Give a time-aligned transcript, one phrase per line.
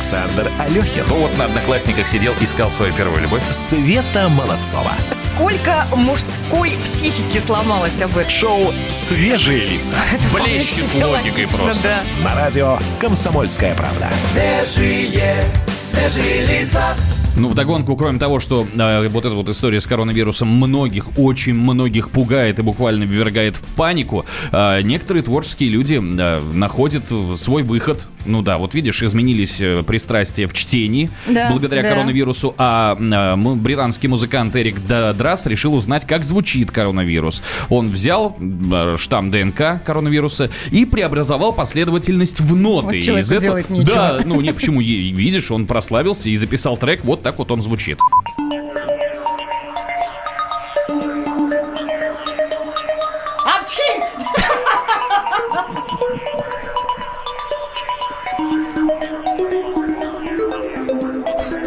[0.00, 1.04] Александр Алехин.
[1.08, 3.42] Ну вот на Одноклассниках сидел, искал свою первую любовь.
[3.50, 4.92] Света Молодцова.
[5.10, 8.30] Сколько мужской психики сломалось об этом?
[8.30, 9.96] Шоу «Свежие лица».
[10.12, 11.82] Это Блещет логикой логично, просто.
[11.82, 12.24] да.
[12.24, 14.08] На радио «Комсомольская правда».
[14.32, 15.44] Свежие,
[15.80, 16.82] свежие лица.
[17.36, 22.10] Ну, вдогонку, кроме того, что э, вот эта вот история с коронавирусом многих, очень многих
[22.10, 27.04] пугает и буквально ввергает в панику, э, некоторые творческие люди э, находят
[27.38, 28.06] свой выход.
[28.26, 31.90] Ну да, вот видишь, изменились э, пристрастия в чтении Да, благодаря да.
[31.94, 37.42] коронавирусу, а э, британский музыкант Эрик Драс решил узнать, как звучит коронавирус.
[37.70, 42.96] Он взял э, штамм ДНК коронавируса и преобразовал последовательность в ноты.
[42.96, 43.94] Вот человеку Из этого- делать нечего.
[43.94, 47.98] Да, ну не почему, видишь, он прославился и записал трек, вот так вот он звучит.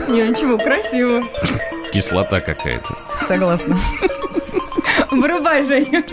[0.07, 1.23] Не, ничего, красиво.
[1.91, 2.95] Кислота какая-то.
[3.25, 3.77] Согласна.
[5.21, 6.03] Вырубай, Женя.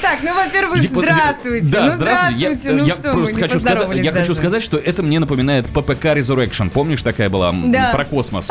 [0.00, 1.72] Так, ну, во-первых, здравствуйте.
[1.72, 2.70] Да, ну, здравствуйте.
[2.70, 6.70] Я, ну, что, просто хочу сказать, я хочу сказать, что это мне напоминает ППК Resurrection.
[6.70, 7.54] Помнишь, такая была
[7.92, 8.48] про космос?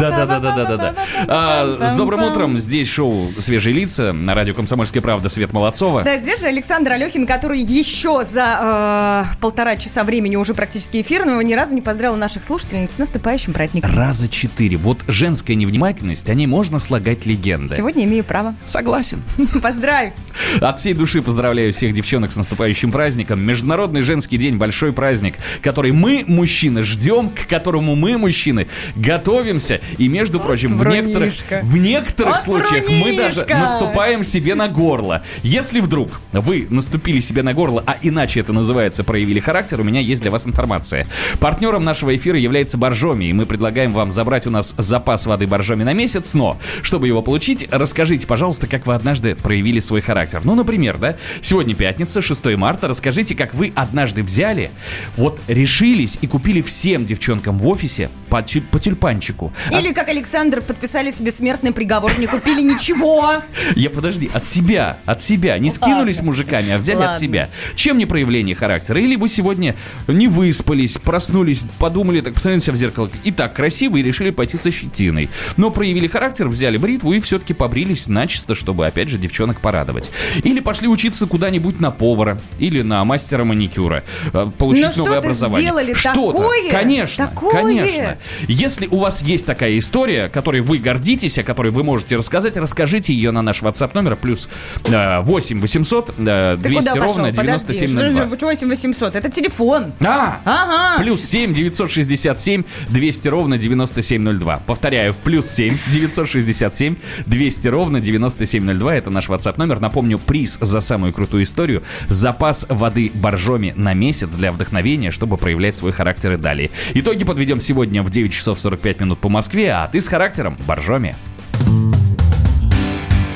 [0.00, 0.94] Да-да-да-да-да-да.
[1.28, 2.58] А, с добрым утром.
[2.58, 6.02] Здесь шоу «Свежие лица» на радио «Комсомольская правда» Свет Молодцова.
[6.02, 11.24] Да, здесь же Александр Алехин, который еще за э, полтора часа времени уже практически эфир,
[11.24, 13.90] но ни разу не поздравил наших слушательниц с наступающим праздником.
[13.94, 14.76] Раза четыре.
[14.76, 17.73] Вот женская невнимательность, о ней можно слагать легенды.
[17.74, 18.54] Сегодня имею право.
[18.64, 19.22] Согласен.
[19.62, 20.12] Поздравь.
[20.60, 23.44] От всей души поздравляю всех девчонок с наступающим праздником.
[23.44, 29.80] Международный женский день, большой праздник, который мы, мужчины, ждем, к которому мы, мужчины, готовимся.
[29.98, 35.22] И, между прочим, в некоторых, в некоторых Вот случаях мы даже наступаем себе на горло.
[35.42, 40.00] Если вдруг вы наступили себе на горло, а иначе это называется проявили характер, у меня
[40.00, 41.06] есть для вас информация.
[41.40, 45.84] Партнером нашего эфира является Боржоми, и мы предлагаем вам забрать у нас запас воды Боржоми
[45.84, 50.40] на месяц, но, чтобы его получить, расскажите, пожалуйста, как вы однажды проявили свой характер.
[50.44, 54.70] Ну, например, да, сегодня пятница, 6 марта, расскажите, как вы однажды взяли,
[55.16, 59.52] вот решились и купили всем девчонкам в офисе по, тю- по тюльпанчику.
[59.70, 63.42] А- Или, как Александр, подписали себе смертный приговор, не купили ничего.
[63.76, 65.58] Я подожди, от себя, от себя.
[65.58, 66.30] Не скинулись Ладно.
[66.30, 67.48] мужиками, а взяли от себя.
[67.76, 69.00] Чем не проявление характера?
[69.00, 69.74] Или вы сегодня
[70.08, 73.10] не выспались, проснулись, подумали, так посмотрели себя в зеркало.
[73.24, 75.28] И так красиво, и решили пойти со щетиной.
[75.56, 80.10] Но проявили характер, взяли бритву и все-таки побрились начисто, чтобы, опять же, девчонок порадовать.
[80.42, 84.04] Или пошли учиться куда-нибудь на повара или на мастера маникюра.
[84.32, 85.62] э, Получить Но что-то новое образование.
[85.68, 86.32] сделали Что-то.
[86.32, 87.52] такое, Конечно, такое.
[87.52, 88.16] конечно.
[88.48, 93.12] Если у вас есть такая история, которой вы гордитесь, о которой вы можете рассказать, расскажите
[93.14, 94.48] ее на наш WhatsApp номер плюс
[94.84, 97.06] э, 8 800 э, Ты 200 куда пошел?
[97.06, 97.66] ровно Подожди.
[97.74, 98.36] 9702.
[98.36, 99.14] Что 8 800?
[99.16, 99.92] Это телефон.
[100.00, 100.40] А!
[100.44, 101.02] Ага.
[101.02, 104.62] Плюс 7 967 200 ровно 9702.
[104.66, 108.94] Повторяю, плюс 7 967 200 ровно 9702.
[108.94, 109.80] Это наш WhatsApp номер.
[109.80, 111.82] Напомню, приз за самую крутую историю.
[112.08, 116.70] Запас воды боржоми на месяц для вдохновения, чтобы проявлять свой характер и далее.
[116.94, 121.14] Итоги подведем сегодня в 9 часов 45 минут по Москве, а ты с характером боржоми.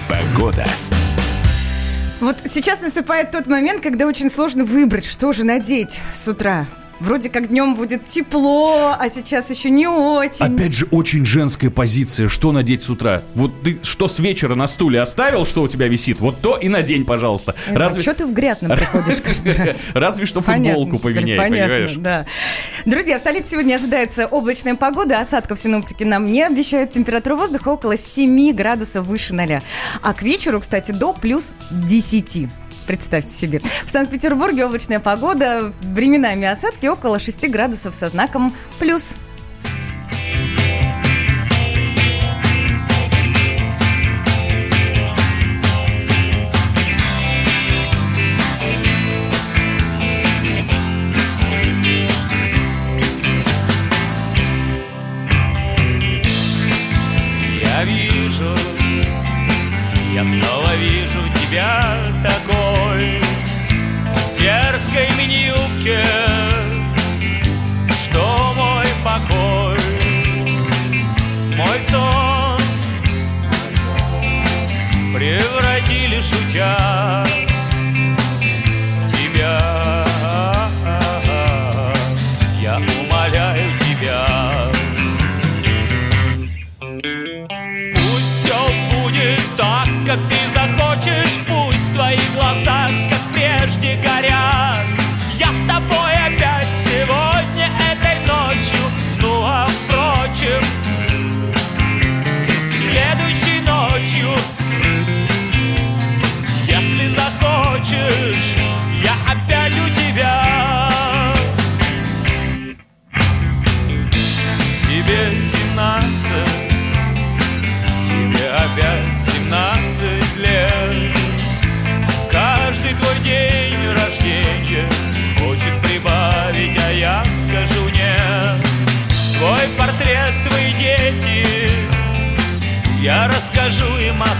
[0.08, 0.66] Погода.
[2.20, 6.66] Вот сейчас наступает тот момент, когда очень сложно выбрать, что же надеть с утра.
[7.00, 10.54] Вроде как днем будет тепло, а сейчас еще не очень.
[10.54, 12.28] Опять же, очень женская позиция.
[12.28, 13.22] Что надеть с утра?
[13.34, 16.18] Вот ты что с вечера на стуле оставил, что у тебя висит?
[16.20, 17.54] Вот то и надень, пожалуйста.
[17.68, 18.02] Разве...
[18.02, 19.90] Что ты в грязном приходишь каждый раз?
[19.94, 21.94] Разве что футболку поменяй, понимаешь?
[21.96, 22.26] да.
[22.84, 26.90] Друзья, в столице сегодня ожидается облачная погода, осадков синоптики нам не обещают.
[26.90, 29.60] Температура воздуха около 7 градусов выше 0.
[30.02, 32.48] А к вечеру, кстати, до плюс 10.
[32.88, 33.60] Представьте себе.
[33.84, 39.14] В Санкт-Петербурге облачная погода, временами осадки около 6 градусов со знаком плюс.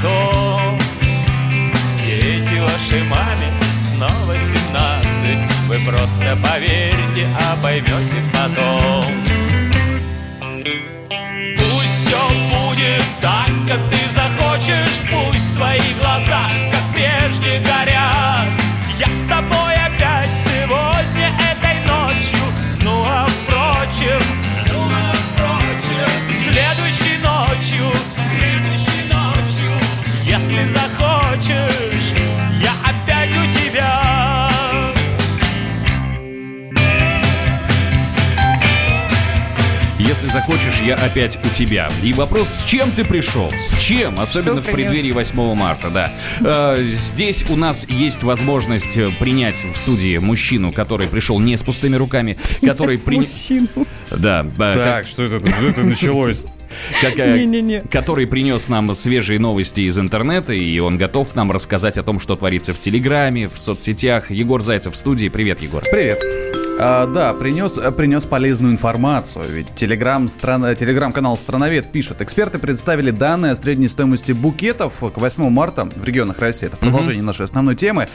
[0.03, 0.79] Том
[2.05, 3.53] Дети вашей маме
[3.95, 5.09] снова 17
[5.69, 9.05] Вы просто поверьте, а поймете потом.
[11.56, 15.03] Пусть все будет так, как ты захочешь.
[15.11, 18.49] Пусть твои глаза, как прежде, горят.
[18.99, 22.44] Я с тобой опять сегодня этой ночью.
[22.83, 24.23] Ну а впрочем,
[40.20, 41.88] Если захочешь, я опять у тебя.
[42.03, 43.53] И вопрос, с чем ты пришел?
[43.56, 44.19] С чем?
[44.19, 46.12] Особенно в преддверии 8 марта, да.
[46.41, 51.62] Э, здесь у нас есть возможность э, принять в студии мужчину, который пришел не с
[51.62, 53.49] пустыми руками, который принес...
[54.11, 56.47] Да, э, Так, что это, это началось?
[57.00, 62.03] как- э, который принес нам свежие новости из интернета, и он готов нам рассказать о
[62.03, 64.32] том, что творится в Телеграме, в соцсетях.
[64.32, 65.29] Егор Зайцев в студии.
[65.29, 65.85] Привет, Егор.
[65.88, 66.19] Привет.
[66.81, 69.47] А, да, принес, принес полезную информацию.
[69.49, 72.23] Ведь телеграм, страна, телеграм-канал «Страновед» пишет.
[72.23, 76.69] Эксперты представили данные о средней стоимости букетов к 8 марта в регионах России.
[76.69, 78.07] Это продолжение нашей основной темы.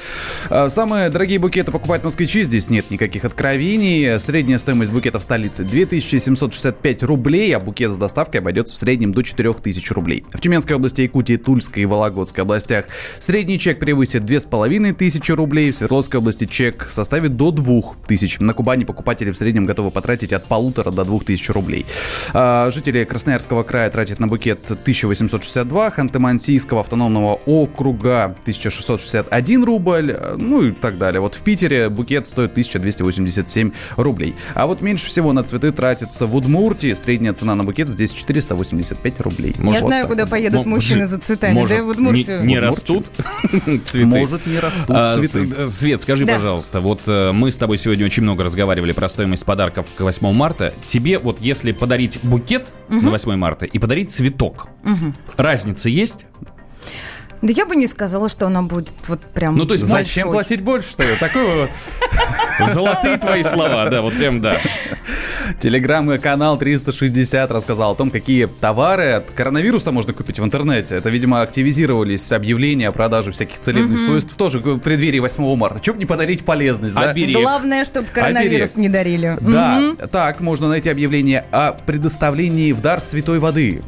[0.50, 2.44] А, Самые дорогие букеты покупают москвичи.
[2.44, 4.18] Здесь нет никаких откровений.
[4.18, 9.24] Средняя стоимость букета в столице 2765 рублей, а букет с доставкой обойдется в среднем до
[9.24, 10.24] 4000 рублей.
[10.32, 12.86] В Тюменской области, Якутии, Тульской и Вологодской областях
[13.20, 15.72] средний чек превысит 2500 рублей.
[15.72, 18.42] В Свердловской области чек составит до 2000.
[18.42, 21.86] На Кубани покупатели в среднем готовы потратить от полутора до 2000 рублей.
[22.34, 30.64] А, Жители Красноярского края тратят на букет 1862, Ханты-Мансийского автономного округа 1661 рубль, э, ну
[30.64, 31.22] и так далее.
[31.22, 34.36] Вот в Питере букет стоит 1287 рублей.
[34.54, 36.94] А вот меньше всего на цветы тратится в Удмуртии.
[36.94, 39.54] Средняя цена на букет здесь 485 рублей.
[39.58, 40.30] Я Вот знаю, так куда вот.
[40.32, 42.42] поедут Мо- мужчины за цветами, может, да, в Удмуртию.
[42.42, 43.08] Не, не растут
[43.86, 44.06] цветы.
[44.06, 45.68] Может, не растут А, цветы.
[45.68, 46.36] Свет, скажи, Да.
[46.36, 50.32] пожалуйста, вот э, мы с тобой сегодня очень много разговаривали про стоимость подарков к 8
[50.34, 50.74] марта.
[50.86, 54.68] Тебе вот если подарить букет на 8 марта и подарить цветок,
[55.38, 56.26] разница есть?
[57.44, 60.32] Да я бы не сказала, что она будет вот прям Ну, то есть Зачем большой.
[60.32, 61.10] платить больше, что ли?
[61.20, 61.70] Такой вот
[62.66, 64.58] Золотые твои слова, да, вот прям да.
[65.60, 70.96] Телеграм-канал 360 рассказал о том, какие товары от коронавируса можно купить в интернете.
[70.96, 75.82] Это, видимо, активизировались объявления о продаже всяких целебных свойств тоже в преддверии 8 марта.
[75.82, 77.10] Чем бы не подарить полезность, да?
[77.10, 77.42] Оберег.
[77.42, 78.78] Главное, чтобы коронавирус Оберег.
[78.78, 79.38] не дарили.
[79.42, 83.82] Да, так можно найти объявление о предоставлении в дар святой воды.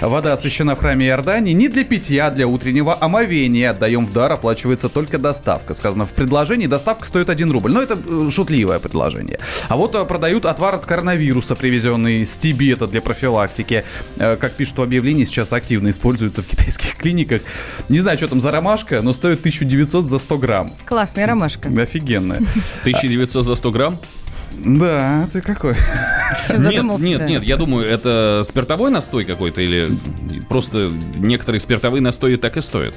[0.00, 3.70] Вода освящена в храме Иордании не для питья, а для утреннего омовения.
[3.70, 5.74] Отдаем в дар, оплачивается только доставка.
[5.74, 7.72] Сказано в предложении, доставка стоит 1 рубль.
[7.72, 9.38] Но это э, шутливое предложение.
[9.68, 13.84] А вот э, продают отвар от коронавируса, привезенный с Тибета для профилактики.
[14.16, 17.42] Э, Как пишут в объявлении, сейчас активно используется в китайских клиниках.
[17.88, 20.72] Не знаю, что там за ромашка, но стоит 1900 за 100 грамм.
[20.84, 21.68] Классная ромашка.
[21.68, 22.38] Офигенная.
[22.82, 23.98] 1900 за 100 грамм?
[24.64, 25.74] Да, ты какой?
[26.44, 26.58] Что
[27.00, 29.90] Нет, нет, нет, я думаю, это спиртовой настой какой-то или
[30.48, 32.94] просто некоторые спиртовые настои так и стоят.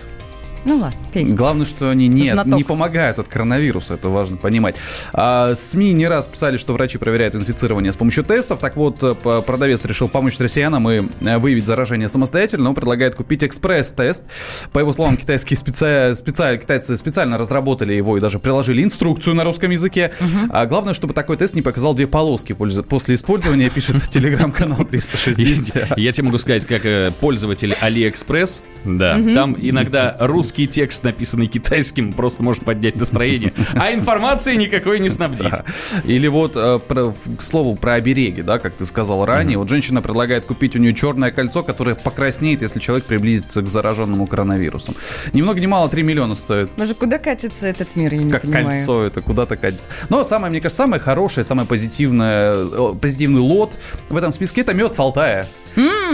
[0.65, 1.33] Ну ладно, Петь.
[1.33, 2.53] Главное, что они не, Знаток.
[2.55, 4.75] не помогают от коронавируса, это важно понимать.
[5.13, 8.59] А, СМИ не раз писали, что врачи проверяют инфицирование с помощью тестов.
[8.59, 9.13] Так вот, э,
[9.45, 12.69] продавец решил помочь россиянам и э, выявить заражение самостоятельно.
[12.69, 14.25] Он предлагает купить экспресс-тест.
[14.73, 19.43] По его словам, китайские специа- специаль- китайцы специально разработали его и даже приложили инструкцию на
[19.45, 20.11] русском языке.
[20.49, 25.97] А главное, чтобы такой тест не показал две полоски после использования, пишет телеграм-канал 360.
[25.97, 32.13] Я тебе могу сказать, как э, пользователь Алиэкспресс, да, там иногда русский текст, написанный китайским,
[32.13, 35.49] просто может поднять настроение, а информации никакой не снабдить.
[35.51, 35.65] Да.
[36.05, 39.57] Или вот, э, про- к слову, про обереги, да, как ты сказал ранее.
[39.57, 44.27] Вот женщина предлагает купить у нее черное кольцо, которое покраснеет, если человек приблизится к зараженному
[44.27, 44.95] коронавирусом.
[45.33, 46.69] Ни много ни мало 3 миллиона стоит.
[46.77, 48.65] Боже, куда катится этот мир, я не Как понимаю.
[48.77, 49.89] кольцо это куда-то катится.
[50.09, 53.77] Но самое, мне кажется, самое хорошее, самое позитивное, э, позитивный лот
[54.09, 55.47] в этом списке это мед с Алтая.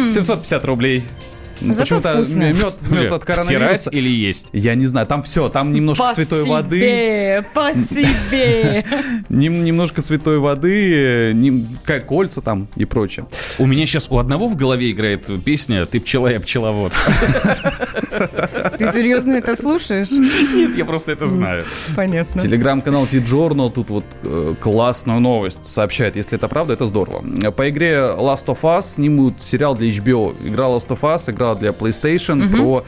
[0.09, 1.03] 750 рублей.
[1.63, 2.39] Зато Почему-то вкусно.
[2.43, 2.55] мед,
[2.89, 3.89] мед от Втирать коронавируса.
[3.91, 4.47] или есть?
[4.53, 6.79] Я не знаю, там все, там немножко По святой воды.
[6.79, 8.85] себе, по себе.
[9.29, 11.77] Нем- немножко святой воды, нем-
[12.07, 13.25] кольца там и прочее.
[13.59, 16.93] У меня сейчас у одного в голове играет песня «Ты пчела, я пчеловод».
[18.77, 20.11] Ты серьезно это слушаешь?
[20.11, 21.63] Нет, я просто это знаю.
[21.95, 22.41] Понятно.
[22.41, 26.15] Телеграм-канал T-Journal тут вот э, классную новость сообщает.
[26.15, 27.23] Если это правда, это здорово.
[27.51, 30.35] По игре Last of Us снимут сериал для HBO.
[30.47, 32.83] Игра Last of Us, игра для PlayStation про,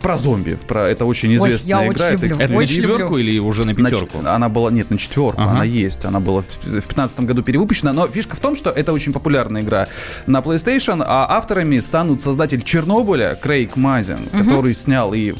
[0.00, 0.58] про зомби.
[0.66, 1.90] Про, это очень известная я игра.
[1.90, 2.36] очень это люблю.
[2.44, 4.22] Это на Очень четверку или уже на На пятерку?
[4.22, 5.50] ч- она была, нет, на четверку, Ага.
[5.52, 6.04] она есть.
[6.04, 7.92] Она была в 2015 году перевыпущена.
[7.92, 9.88] Но фишка в том, что это очень популярная игра
[10.26, 15.34] на PlayStation, а авторами станут создатель Чернобыля Крейг Мазин, который снял и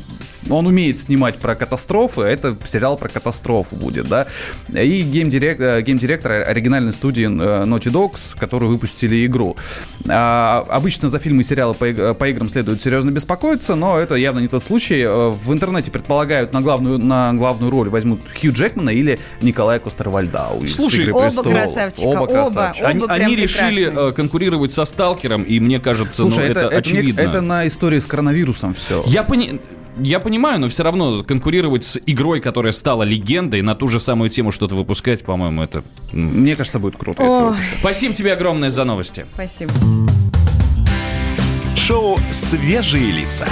[0.50, 4.26] он умеет снимать про катастрофы, а это сериал про катастрофу будет, да.
[4.72, 9.56] И геймдирек- э, геймдиректор оригинальной студии э, Naughty Dogs, которые выпустили игру.
[10.08, 14.40] А, обычно за фильмы и сериалы по, по играм следует серьезно беспокоиться, но это явно
[14.40, 15.00] не тот случай.
[15.02, 20.62] Э, В интернете предполагают на главную, на главную роль возьмут Хью Джекмана или Николая Костер-Вальдау
[20.64, 21.52] из Слушай, «Игры Оба престолов».
[21.52, 22.26] красавчика, Оба оба.
[22.26, 22.86] красавчика.
[22.88, 24.12] Они, прям они решили прекрасные.
[24.12, 27.20] конкурировать со Сталкером, и мне кажется, Слушай, ну, это, это, это не- очевидно.
[27.20, 29.02] это на истории с коронавирусом все.
[29.06, 29.60] Я пони...
[29.96, 34.28] Я понимаю, но все равно конкурировать с игрой, которая стала легендой, на ту же самую
[34.28, 35.84] тему что-то выпускать, по-моему, это...
[36.12, 37.50] Мне кажется, будет круто, если Ой.
[37.50, 37.78] выпустят.
[37.78, 39.24] Спасибо тебе огромное за новости.
[39.32, 39.72] Спасибо.
[41.76, 43.46] Шоу «Свежие лица».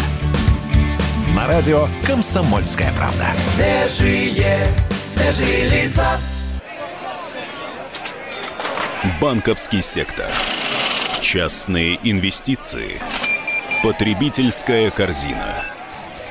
[1.37, 3.27] На радио «Комсомольская правда».
[3.37, 4.67] Свежие,
[5.05, 6.19] свежие лица.
[9.21, 10.31] Банковский сектор.
[11.21, 13.01] Частные инвестиции.
[13.85, 15.63] Потребительская корзина.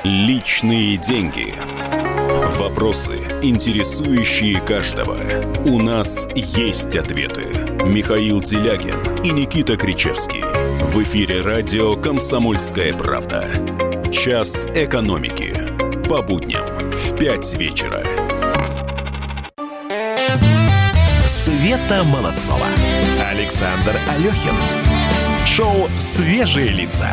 [0.04, 1.54] Личные деньги.
[2.58, 5.16] Вопросы, интересующие каждого.
[5.64, 7.42] У нас есть ответы.
[7.84, 10.42] Михаил Делягин и Никита Кричевский.
[10.86, 13.46] В эфире радио «Комсомольская правда».
[14.10, 15.54] Час экономики.
[16.08, 18.02] По будням в 5 вечера.
[21.28, 22.66] Света Молодцова.
[23.30, 24.56] Александр Алехин.
[25.46, 27.08] Шоу «Свежие лица».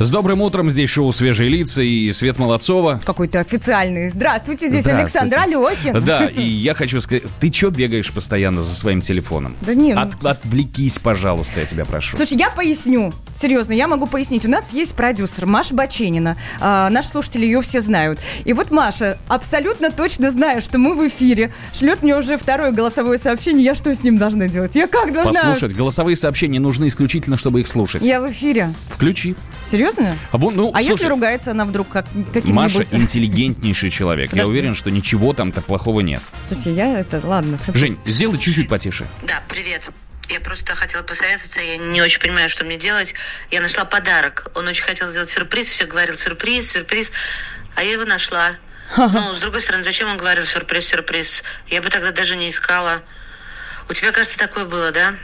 [0.00, 3.02] С добрым утром, здесь шоу «Свежие лица» и Свет Молодцова.
[3.04, 4.08] Какой-то официальный.
[4.08, 5.18] Здравствуйте, здесь Здравствуйте.
[5.36, 6.02] Александр Алехин.
[6.02, 9.54] Да, и я хочу сказать, ты чё бегаешь постоянно за своим телефоном?
[9.60, 12.16] Да не, ну- От- отвлекись, пожалуйста, я тебя прошу.
[12.16, 13.12] Слушай, я поясню.
[13.34, 14.44] Серьезно, я могу пояснить.
[14.44, 16.36] У нас есть продюсер Маша Баченина.
[16.60, 18.18] А, наши слушатели ее все знают.
[18.44, 23.18] И вот Маша, абсолютно точно зная, что мы в эфире, шлет мне уже второе голосовое
[23.18, 23.64] сообщение.
[23.64, 24.76] Я что с ним должна делать?
[24.76, 25.40] Я как должна?
[25.40, 28.02] Послушать, голосовые сообщения нужны исключительно, чтобы их слушать.
[28.02, 28.74] Я в эфире.
[28.88, 29.36] Включи.
[29.64, 30.16] Серьезно?
[30.32, 32.50] А, вон, ну, А слушай, если ругается она вдруг как, каким-нибудь...
[32.50, 34.30] Маша интеллигентнейший человек.
[34.32, 34.52] Я Подожди.
[34.52, 36.22] уверен, что ничего там-то плохого нет.
[36.46, 37.20] Слушайте, я это...
[37.24, 37.58] Ладно.
[37.74, 39.06] Жень, сделай чуть-чуть потише.
[39.26, 39.90] Да, привет.
[40.30, 43.14] Я просто хотела посоветоваться, я не очень понимаю, что мне делать.
[43.50, 44.46] Я нашла подарок.
[44.54, 47.12] Он очень хотел сделать сюрприз, все говорил сюрприз, сюрприз,
[47.74, 48.52] а я его нашла.
[48.96, 51.42] Ну, с другой стороны, зачем он говорил сюрприз, сюрприз?
[51.66, 53.02] Я бы тогда даже не искала.
[53.88, 55.14] У тебя, кажется, такое было, да?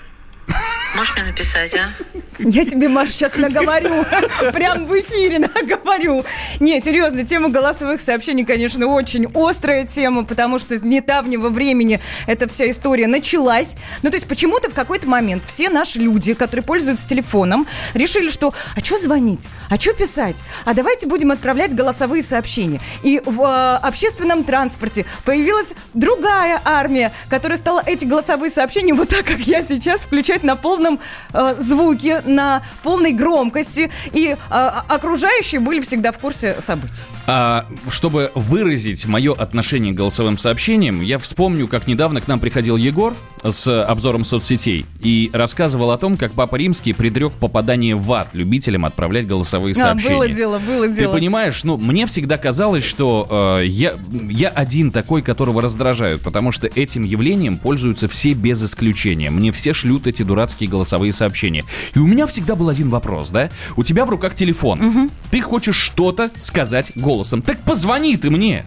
[0.97, 1.93] Можешь мне написать, а?
[2.39, 4.05] Я тебе, Маш, сейчас наговорю.
[4.53, 6.25] Прям в эфире наговорю.
[6.61, 12.49] Не, серьезно, тема голосовых сообщений, конечно, очень острая тема, потому что с недавнего времени эта
[12.49, 13.77] вся история началась.
[14.03, 18.53] Ну, то есть почему-то в какой-то момент все наши люди, которые пользуются телефоном, решили, что
[18.75, 19.49] а что звонить?
[19.71, 20.43] А что писать?
[20.65, 22.81] А давайте будем отправлять голосовые сообщения.
[23.03, 29.25] И в э, общественном транспорте появилась другая армия, которая стала эти голосовые сообщения вот так,
[29.25, 31.01] как я сейчас, включать на полном
[31.33, 33.91] э, звуке, на полной громкости.
[34.13, 34.55] И э,
[34.89, 37.03] окружающие были всегда в курсе событий.
[37.29, 42.77] А, чтобы выразить мое отношение к голосовым сообщениям, я вспомню, как недавно к нам приходил
[42.77, 48.29] Егор с обзором соцсетей и рассказывал о том, как Папа Римский предрек попадание в ад
[48.35, 50.15] любителям отправлять голосовые А, сообщения.
[50.15, 51.13] было дело, было Ты дело.
[51.13, 56.69] понимаешь, ну, мне всегда казалось, что э, я, я один такой, которого раздражают, потому что
[56.69, 59.31] этим явлением пользуются все без исключения.
[59.31, 61.65] Мне все шлют эти дурацкие голосовые сообщения.
[61.95, 63.51] И у меня всегда был один вопрос, да?
[63.77, 65.11] У тебя в руках телефон.
[65.31, 67.43] Ты хочешь что-то сказать голосом.
[67.43, 68.67] Так позвони ты мне.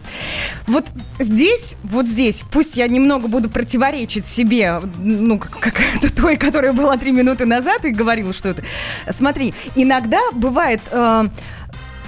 [0.68, 0.86] Вот
[1.20, 6.74] здесь, вот здесь, пусть я немного буду противоречить себе, ну, как, как это той, которая
[6.74, 8.64] была три минуты назад и говорила что-то.
[9.10, 10.82] Смотри, иногда бывает...
[10.92, 11.30] э,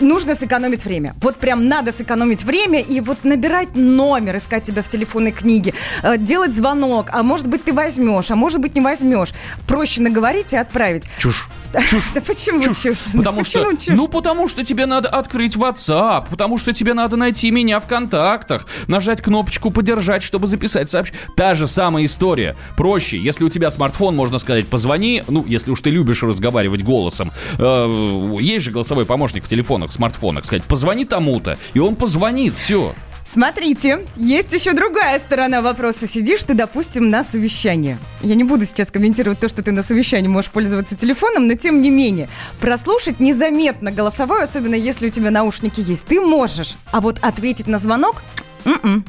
[0.02, 1.16] Нужно сэкономить время.
[1.22, 6.18] Вот прям надо сэкономить время и вот набирать номер, искать тебя в телефонной книге, э,
[6.18, 9.34] делать звонок, а может быть ты возьмешь, а может быть не возьмешь.
[9.68, 11.04] Проще наговорить и отправить.
[11.18, 11.48] Чушь.
[11.90, 12.12] Чушь.
[12.14, 12.82] Да почему Чушь.
[12.82, 12.98] чушь?
[13.14, 13.96] Потому Да что, почему чушь?
[13.98, 18.66] ну, потому что тебе надо открыть WhatsApp, потому что тебе надо найти меня в контактах,
[18.88, 21.22] нажать кнопочку «Поддержать», чтобы записать сообщение.
[21.36, 22.56] Та же самая история.
[22.76, 27.32] Проще, если у тебя смартфон, можно сказать, позвони, ну, если уж ты любишь разговаривать голосом.
[27.58, 32.54] Э, есть же голосовой помощник в телефонах, в смартфонах, сказать, позвони тому-то, и он позвонит,
[32.56, 32.94] все.
[33.26, 36.08] Смотрите, есть еще другая сторона вопроса.
[36.08, 37.98] Сидишь ты, допустим, на совещании.
[38.22, 41.82] Я не буду сейчас комментировать то, что ты на совещании можешь пользоваться телефоном, но тем
[41.82, 46.76] не менее, прослушать незаметно голосовой, особенно если у тебя наушники есть, ты можешь.
[46.92, 48.22] А вот ответить на звонок,
[48.66, 49.06] м-м.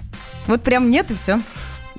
[0.46, 1.40] вот прям нет и все.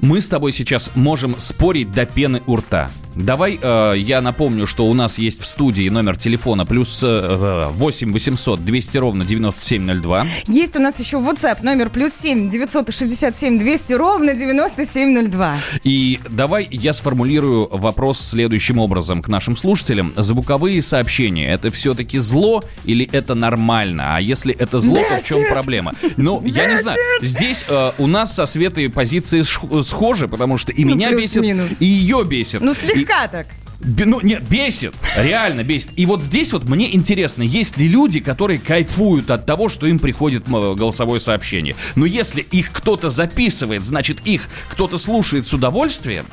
[0.02, 2.92] Мы с тобой сейчас можем спорить до пены у рта.
[3.16, 8.12] Давай э, я напомню, что у нас есть в студии номер телефона плюс э, 8
[8.12, 10.26] 800 200 ровно 9702.
[10.48, 15.58] Есть у нас еще WhatsApp номер плюс 7 967 200 ровно 9702.
[15.84, 20.14] И давай я сформулирую вопрос следующим образом к нашим слушателям.
[20.16, 24.16] Звуковые сообщения это все-таки зло или это нормально?
[24.16, 25.94] А если это зло, то в чем проблема?
[26.18, 26.98] Ну, я не знаю.
[27.22, 31.34] Здесь э, у нас со Светой позиции сх- схожи, потому что и Ну, меня бесит,
[31.34, 31.80] плюс-минус.
[31.82, 32.62] и ее бесит.
[32.62, 33.48] Ну, И- слегка так.
[33.80, 34.94] Бе- Ну, нет, бесит.
[35.16, 35.92] Реально бесит.
[35.98, 40.00] И вот здесь вот мне интересно, есть ли люди, которые кайфуют от того, что им
[40.00, 41.76] приходит голосовое сообщение.
[41.96, 46.26] Но если их кто-то записывает, значит, их кто-то слушает с удовольствием.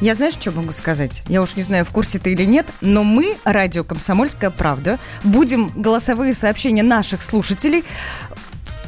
[0.00, 1.22] Я знаешь, что могу сказать?
[1.28, 5.72] Я уж не знаю, в курсе ты или нет, но мы, радио «Комсомольская правда», будем
[5.74, 7.82] голосовые сообщения наших слушателей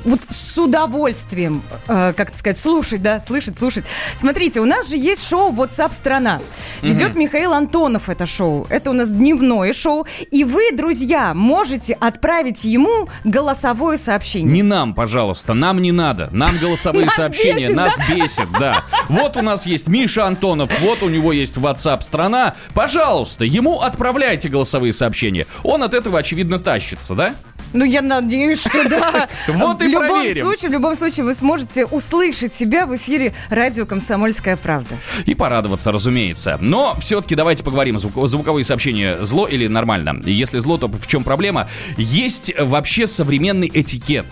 [0.05, 3.85] вот с удовольствием, э, как сказать, слушать, да, слышать, слушать.
[4.17, 6.41] Смотрите, у нас же есть шоу WhatsApp страна.
[6.83, 8.67] Ведет Михаил Антонов это шоу.
[8.71, 10.07] Это у нас дневное шоу.
[10.31, 14.53] И вы, друзья, можете отправить ему голосовое сообщение.
[14.53, 16.29] Не нам, пожалуйста, нам не надо.
[16.33, 18.85] Нам голосовые сообщения нас бесит, да.
[19.09, 22.55] Вот у нас есть Миша Антонов, вот у него есть WhatsApp страна.
[22.75, 25.47] Пожалуйста, ему отправляйте голосовые сообщения.
[25.63, 27.35] Он от этого, очевидно, тащится, да?
[27.73, 29.29] Ну, я надеюсь, что да.
[29.49, 30.45] Вот в и любом проверим.
[30.45, 34.97] случае, в любом случае, вы сможете услышать себя в эфире радио «Комсомольская правда».
[35.27, 36.59] И порадоваться, разумеется.
[36.61, 37.99] Но все-таки давайте поговорим.
[37.99, 40.21] Звук- звуковые сообщения зло или нормально?
[40.25, 41.69] Если зло, то в чем проблема?
[41.97, 44.27] Есть вообще современный этикет,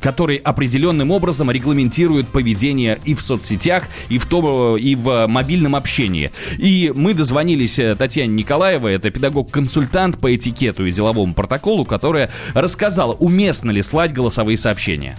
[0.00, 6.30] который определенным образом регламентирует поведение и в соцсетях, и в, том, и в мобильном общении.
[6.58, 12.30] И мы дозвонились э, Татьяне Николаевой, это педагог-консультант по этикету и деловому протоколу, которая
[12.66, 15.14] рассказала, уместно ли слать голосовые сообщения.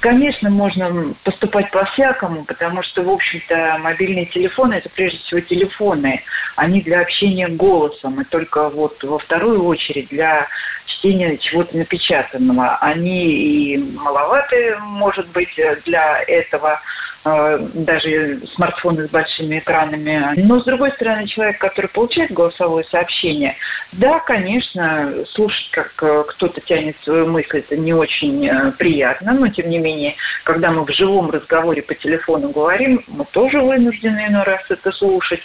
[0.00, 6.22] Конечно, можно поступать по-всякому, потому что, в общем-то, мобильные телефоны– это прежде всего телефоны.
[6.56, 10.48] Они для общения голосом, и только вот во вторую очередь для
[10.86, 12.78] чтения чего-то напечатанного.
[12.78, 15.54] Они и маловаты, может быть,
[15.86, 16.80] для этого,
[17.24, 20.40] даже смартфоны с большими экранами.
[20.40, 23.56] Но, с другой стороны, человек, который получает голосовое сообщение,
[23.92, 29.48] да, конечно, слушать, как э, кто-то тянет свою мысль, это не очень э, приятно, но,
[29.48, 34.44] тем не менее, когда мы в живом разговоре по телефону говорим, мы тоже вынуждены иной
[34.44, 35.40] раз это слушать.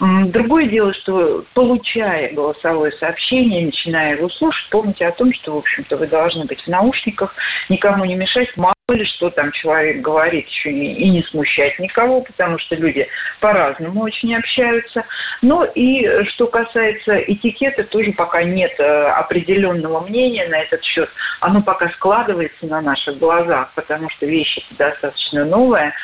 [0.00, 5.96] Другое дело, что получая голосовое сообщение, начиная его слушать, помните о том, что, в общем-то,
[5.96, 7.34] вы должны быть в наушниках,
[7.68, 8.48] никому не мешать,
[8.86, 13.06] мало ли что там человек говорит, еще и, и не смущать никого, потому что люди
[13.40, 15.04] по-разному очень общаются.
[15.42, 21.08] Но и э, что касается этикета, тоже пока нет э, определенного мнения на этот счет.
[21.40, 25.94] Оно пока складывается на наших глазах, потому что вещь это достаточно новая.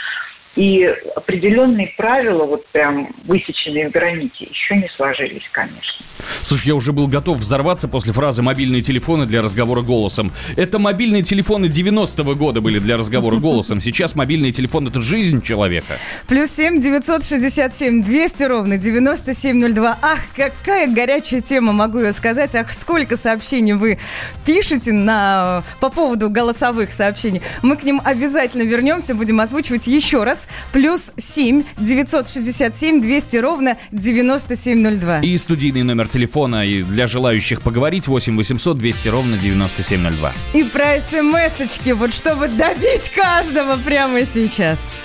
[0.57, 0.85] И
[1.15, 6.05] определенные правила, вот прям высеченные в граните, еще не сложились, конечно.
[6.43, 10.33] Слушай, я уже был готов взорваться после фразы «мобильные телефоны для разговора голосом».
[10.57, 13.81] Это мобильные телефоны 90-го года были для разговора голосом.
[13.81, 15.99] Сейчас мобильный телефон– это жизнь человека.
[16.29, 19.99] Плюс семь девятьсот шестьдесят семь двести ровно девяносто семь ноль два.
[20.03, 22.55] Ах, какая горячая тема, могу я сказать.
[22.57, 23.99] Ах, сколько сообщений вы
[24.45, 27.41] пишете на, по поводу голосовых сообщений.
[27.63, 30.40] Мы к ним обязательно вернемся, будем озвучивать еще раз.
[30.73, 35.21] Плюс семь девятьсот шестьдесят семь двести ровно девяносто семь ноль два.
[35.21, 40.33] И студийный номер телефона и для желающих поговорить 8 800 200 ровно 9702.
[40.55, 44.97] И про смс-очки, вот чтобы добить каждого прямо сейчас.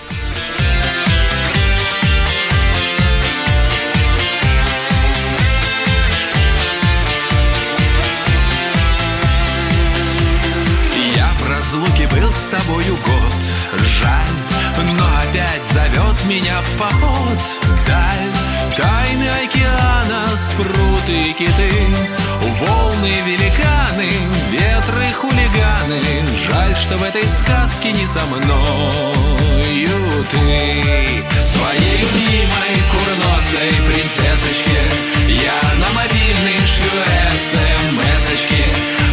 [11.16, 13.36] Я в разлуке был с тобою год
[13.84, 14.20] Жаль,
[14.84, 17.40] но опять зовет меня в поход.
[17.86, 21.72] Даль, тайны океана, спруты и киты
[22.60, 24.10] Волны, великаны,
[24.52, 26.02] ветры, хулиганы.
[26.48, 28.46] Жаль, что в этой сказке не со мною
[30.30, 31.24] ты.
[31.42, 34.82] Своей любимой курносой принцессочке
[35.28, 36.90] Я на мобильный шлю
[37.38, 38.66] смс-очки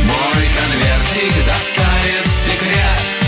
[0.04, 3.21] Мой конвертик доставит секрет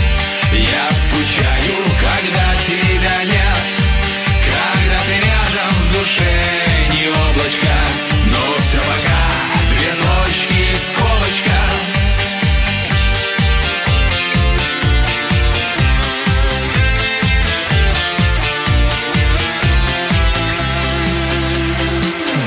[0.57, 3.67] я скучаю, когда тебя нет
[4.45, 6.23] Когда ты рядом в душе
[6.93, 7.75] не облачко
[8.27, 9.35] Но все пока
[9.69, 11.51] две точки и скобочка.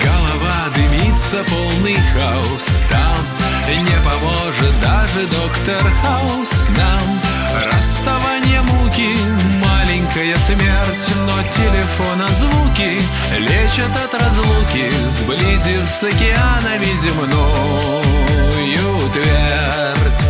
[0.03, 3.39] Голова дымится, полный хаос Там
[3.85, 7.38] не поможет даже доктор Хаус нам.
[7.65, 9.17] Расставание муки,
[9.65, 13.01] маленькая смерть Но телефона звуки
[13.37, 18.03] лечат от разлуки Сблизив с океанами земною
[19.13, 20.25] твердь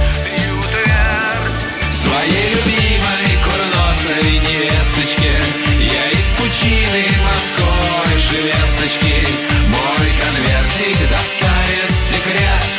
[0.46, 1.64] Ю твердь.
[1.92, 5.32] Своей любимой курносой невесточке
[5.80, 7.88] Я из пучины морской
[8.18, 9.26] шелесточки.
[9.68, 12.72] Мой конвертик доставит секрет.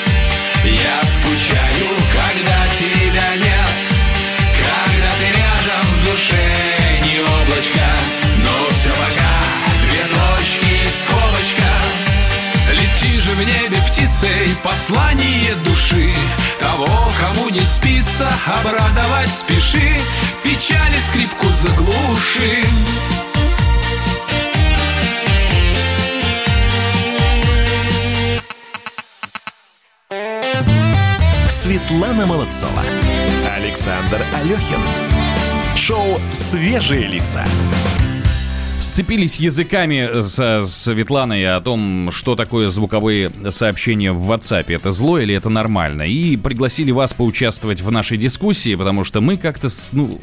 [0.64, 3.49] Я скучаю, когда тебя нет
[6.20, 6.36] душе
[7.04, 7.80] не облачко
[8.44, 9.34] Но все пока.
[9.84, 11.70] Две точки и скобочка.
[12.74, 16.14] Лети же в небе птицей послание души.
[16.60, 16.88] Того,
[17.20, 19.96] кому не спится, обрадовать спеши.
[20.44, 22.66] Печали скрипку заглуши.
[31.50, 32.84] Светлана Молодцова.
[33.56, 35.29] Александр Алехин.
[35.90, 37.44] Шоу «Свежие лица».
[38.80, 44.66] Сцепились языками со Светланой о том, что такое звуковые сообщения в WhatsApp.
[44.68, 46.04] Это зло или это нормально?
[46.04, 50.22] И пригласили вас поучаствовать в нашей дискуссии, потому что мы как-то, ну,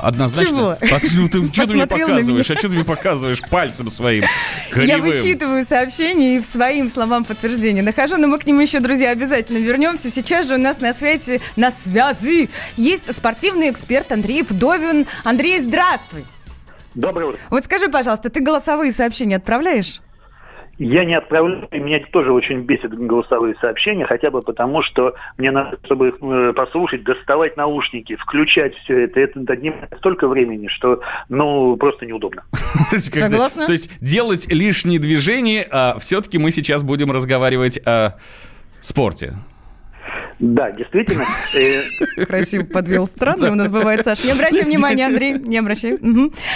[0.00, 0.78] однозначно...
[0.80, 0.94] Чего?
[0.94, 2.26] А ты- ну, ты- что ты мне показываешь?
[2.28, 2.40] меня.
[2.40, 4.28] А что ты мне показываешь пальцем своим Я
[4.70, 5.00] кривым?
[5.10, 9.58] вычитываю сообщения и в своим словам подтверждение нахожу, но мы к нему еще, друзья, обязательно
[9.58, 10.10] вернемся.
[10.10, 15.06] Сейчас же у нас на связи, на связи есть спортивный эксперт Андрей Вдовин.
[15.24, 16.24] Андрей, здравствуй.
[16.94, 17.38] Доброе утро.
[17.50, 20.00] Вот скажи, пожалуйста, ты голосовые сообщения отправляешь?
[20.78, 25.78] Я не отправляю, меня тоже очень бесит голосовые сообщения, хотя бы потому, что мне надо,
[25.84, 29.20] чтобы их э, послушать, доставать наушники, включать все это.
[29.20, 32.44] Это отнимает столько времени, что, ну, просто неудобно.
[32.88, 33.66] Согласна.
[33.66, 38.18] То есть делать лишние движения, а все-таки мы сейчас будем разговаривать о
[38.80, 39.34] спорте.
[40.38, 41.24] Да, действительно.
[41.54, 43.06] э, Красиво подвел.
[43.06, 44.24] Странно у нас бывает, Саш.
[44.24, 45.98] Не обращай внимания, Андрей, не обращай.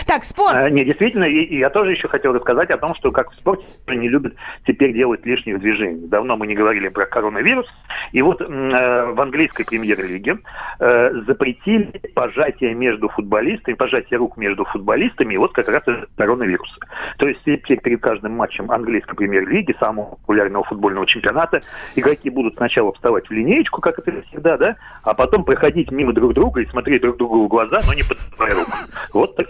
[0.07, 0.57] Так, спорт.
[0.57, 3.35] А, Не, действительно, и, и я тоже еще хотел рассказать о том, что как в
[3.37, 4.35] спорте не любят
[4.67, 6.07] теперь делать лишних движений.
[6.09, 7.67] Давно мы не говорили про коронавирус.
[8.13, 10.39] И вот э, в английской премьер-лиге
[10.79, 15.83] э, запретили пожатие между футболистами, пожатие рук между футболистами, вот как раз
[16.17, 16.77] коронавируса.
[17.19, 21.63] То есть теперь перед каждым матчем английской премьер-лиги, самого популярного футбольного чемпионата,
[21.95, 23.33] игроки будут сначала вставать в
[23.71, 27.45] линеечку, как это всегда, да, а потом проходить мимо друг друга и смотреть друг другу
[27.45, 28.73] в глаза, но не подавая руку.
[29.13, 29.47] Вот так.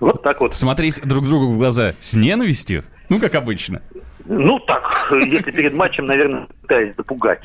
[0.00, 0.54] Вот так вот.
[0.54, 2.84] Смотреть друг другу в глаза с ненавистью?
[3.10, 3.82] Ну, как обычно.
[4.24, 7.40] Ну так, если перед матчем, наверное, пытаясь запугать.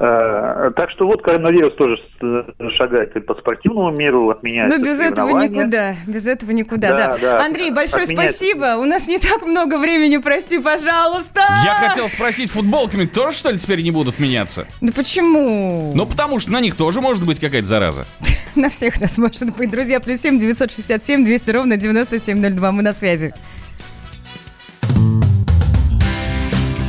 [0.00, 5.00] Э, Так что вот коронавирус тоже с- шагает и по спортивному миру, отменяется Ну, без
[5.00, 5.96] этого никуда.
[6.06, 7.06] Без этого никуда, да.
[7.08, 7.44] Да, да.
[7.44, 8.30] Андрей, большое Отменять.
[8.30, 8.76] спасибо.
[8.78, 11.40] У нас не так много времени, прости, пожалуйста.
[11.64, 14.66] Я хотел спросить, футболками тоже, что ли, теперь не будут меняться?
[14.80, 15.92] Да почему?
[15.96, 18.04] Ну, потому что на них тоже может быть какая-то зараза.
[18.54, 19.70] На всех нас может быть.
[19.70, 22.70] Друзья, плюс семь девятьсот шестьдесят семь двести ровно девяносто семь ноль два.
[22.72, 23.32] Мы на связи.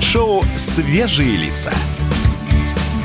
[0.01, 1.71] Шоу «Свежие лица».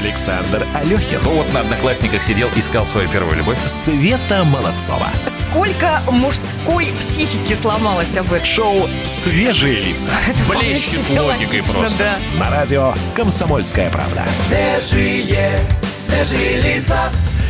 [0.00, 1.20] Александр Алехин.
[1.22, 3.58] Ну вот на Одноклассниках сидел, искал свою первую любовь.
[3.66, 5.06] Света Молодцова.
[5.26, 8.46] Сколько мужской психики сломалось об этом?
[8.46, 10.12] Шоу «Свежие лица».
[10.26, 11.98] Это Блещет логикой логично, просто.
[11.98, 12.38] да.
[12.38, 14.24] На радио «Комсомольская правда».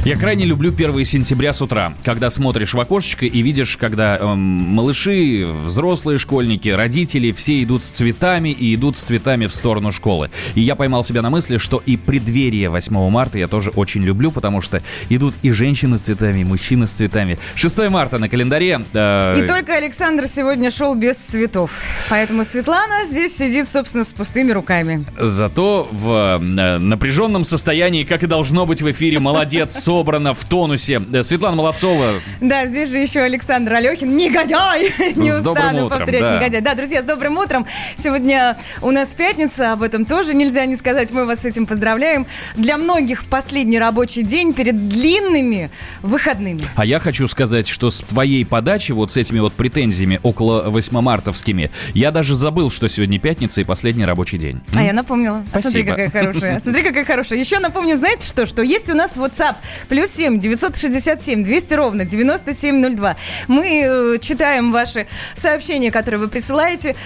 [0.03, 4.39] Я крайне люблю 1 сентября с утра, когда смотришь в окошечко и видишь, когда эм,
[4.39, 10.31] малыши, взрослые школьники, родители, все идут с цветами и идут с цветами в сторону школы.
[10.55, 14.31] И я поймал себя на мысли, что и преддверие 8 марта я тоже очень люблю,
[14.31, 17.39] потому что идут и женщины с цветами, и мужчины с цветами.
[17.55, 18.81] 6 марта на календаре.
[18.95, 21.73] э, И только Александр сегодня шел без цветов.
[22.09, 25.05] Поэтому Светлана здесь сидит, собственно, с пустыми руками.
[25.19, 31.03] Зато в э, напряженном состоянии, как и должно быть в эфире, молодец, собрано, в тонусе.
[31.13, 34.17] Э, Светлана Молодцова, Да, здесь же еще Александр Алехин.
[34.17, 34.95] Негодяй!
[35.17, 36.37] Не С устану утром, повторять да.
[36.37, 36.61] негодяй.
[36.61, 37.67] Да, друзья, с добрым утром.
[37.97, 41.11] Сегодня у нас пятница, об этом тоже нельзя не сказать.
[41.11, 42.29] Мы вас с этим поздравляем.
[42.55, 45.71] Для многих последний рабочий день перед длинными
[46.03, 46.61] выходными.
[46.77, 51.69] А я хочу сказать, что с твоей подачи, вот с этими вот претензиями около 8-мартовскими,
[51.95, 54.61] я даже забыл, что сегодня пятница и последний рабочий день.
[54.73, 55.45] А я напомнила.
[55.53, 55.91] А Смотри, Спасибо.
[55.91, 56.61] какая хорошая.
[56.61, 57.41] Смотри, какая хорошая.
[57.41, 58.47] Еще напомню, знаете что?
[58.47, 59.57] Что есть у нас WhatsApp.
[59.89, 63.17] Плюс 7 967 200 ровно 9702.
[63.49, 66.97] Мы э, читаем ваши сообщения, которые вы присылаете.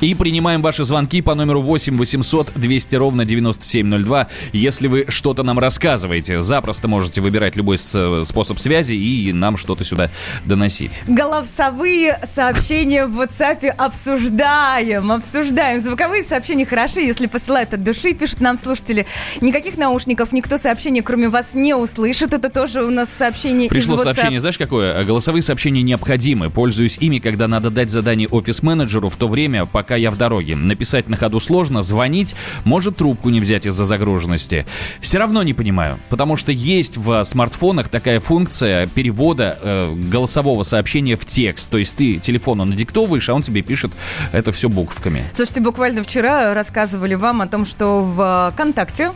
[0.00, 4.28] И принимаем ваши звонки по номеру 8 800 200 ровно 9702.
[4.52, 9.84] Если вы что-то нам рассказываете, запросто можете выбирать любой с- способ связи и нам что-то
[9.84, 10.10] сюда
[10.46, 11.02] доносить.
[11.06, 15.80] Голосовые сообщения в WhatsApp обсуждаем, обсуждаем.
[15.80, 19.06] Звуковые сообщения хороши, если посылают от души, пишут нам слушатели.
[19.42, 22.32] Никаких наушников, никто сообщения, кроме вас, не услышит.
[22.32, 24.04] Это тоже у нас сообщение Пришло из WhatsApp.
[24.14, 25.04] сообщение, знаешь какое?
[25.04, 26.48] Голосовые сообщения необходимы.
[26.48, 30.56] Пользуюсь ими, когда надо дать задание офис-менеджеру в то время, пока я в дороге.
[30.56, 34.66] Написать на ходу сложно, звонить, может трубку не взять из-за загруженности.
[35.00, 41.16] Все равно не понимаю, потому что есть в смартфонах такая функция перевода э, голосового сообщения
[41.16, 41.70] в текст.
[41.70, 43.92] То есть ты телефону надиктовываешь, а он тебе пишет
[44.32, 45.24] это все буквами.
[45.34, 49.12] Слушайте, буквально вчера рассказывали вам о том, что в ВКонтакте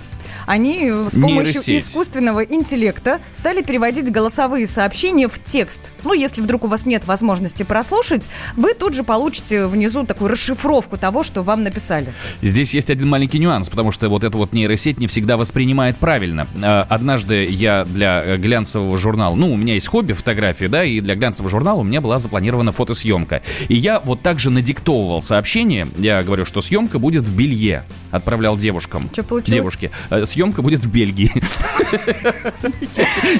[0.46, 1.82] они с помощью Нейросеть.
[1.82, 5.92] искусственного интеллекта стали переводить голосовые сообщения в текст.
[6.02, 10.96] Ну, если вдруг у вас нет возможности прослушать, вы тут же получите внизу такую расшифровку
[10.96, 12.12] того, что вам написали.
[12.42, 16.46] Здесь есть один маленький нюанс, потому что вот эта вот нейросеть не всегда воспринимает правильно.
[16.62, 21.00] Э, Однажды я для э, глянцевого журнала, ну, у меня есть хобби фотографии, да, и
[21.00, 23.42] для глянцевого журнала у меня была запланирована фотосъемка.
[23.68, 28.56] И я вот так же надиктовывал сообщение, я говорю, что съемка будет в белье, отправлял
[28.56, 29.08] девушкам.
[29.14, 29.54] Чё получилось?
[29.54, 29.90] Девушке.
[30.34, 31.30] Съемка будет в Бельгии.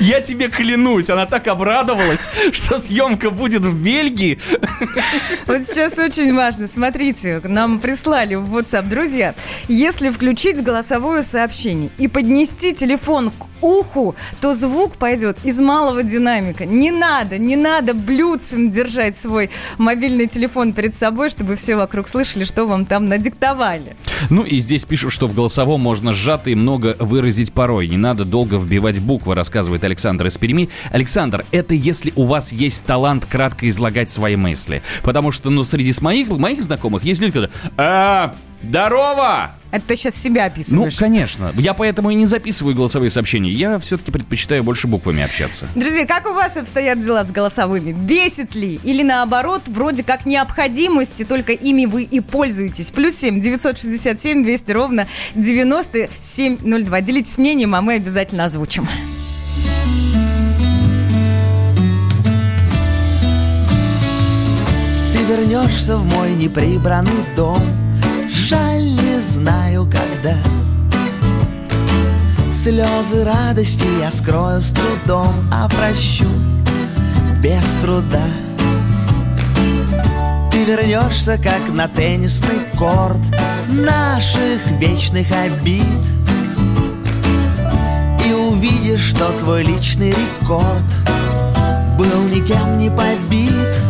[0.01, 4.39] Я тебе клянусь, она так обрадовалась, что съемка будет в Бельгии.
[5.49, 9.35] Вот сейчас очень важно, смотрите, нам прислали в WhatsApp, друзья,
[9.67, 16.67] если включить голосовое сообщение и поднести телефон к уху, то звук пойдет из малого динамика.
[16.67, 22.45] Не надо, не надо блюдцем держать свой мобильный телефон перед собой, чтобы все вокруг слышали,
[22.45, 23.97] что вам там надиктовали.
[24.31, 27.88] Ну и здесь пишут, что в голосовом можно сжато и много выразить порой.
[27.88, 30.68] Не надо долго вбивать буквы, рассказывает Александр из Перми.
[30.90, 34.83] Александр, это если у вас есть талант кратко излагать свои мысли.
[35.03, 38.35] Потому что, ну, среди моих, моих знакомых есть люди, которые...
[38.68, 39.50] Здорово!
[39.70, 40.96] Это ты сейчас себя Ну, описываешь.
[40.96, 41.53] конечно.
[41.57, 43.50] Я поэтому и не записываю голосовые сообщения.
[43.50, 45.66] Я все-таки предпочитаю больше буквами общаться.
[45.74, 47.92] Друзья, как у вас обстоят дела с голосовыми?
[47.92, 48.81] Бесит ли?
[48.85, 52.90] Или наоборот, вроде как необходимости, только ими вы и пользуетесь?
[52.92, 57.00] Плюс семь, 967, 200 ровно 9702.
[57.00, 58.87] Делитесь мнением, а мы обязательно озвучим.
[65.12, 67.61] Ты вернешься в мой неприбранный дом
[68.47, 70.37] Жаль, не знаю когда.
[72.51, 76.29] Слезы радости я скрою с трудом А прощу
[77.41, 78.27] без труда.
[80.51, 83.23] Ты вернешься, как на теннисный корт
[83.71, 86.05] Наших вечных обид.
[88.29, 90.99] И увидишь, что твой личный рекорд
[91.97, 93.81] Был никем не побит.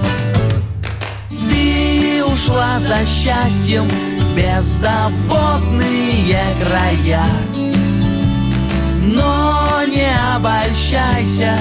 [1.28, 3.90] Ты ушла за счастьем
[4.34, 7.26] беззаботные края.
[9.02, 11.58] Но не обольщайся,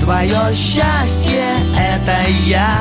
[0.00, 1.44] твое счастье
[1.78, 2.76] это я.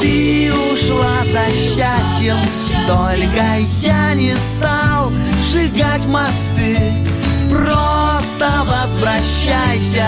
[0.00, 2.38] Ты ушла за счастьем,
[2.86, 3.44] только
[3.80, 5.12] я не стал
[5.42, 6.78] сжигать мосты.
[7.50, 10.06] Просто возвращайся,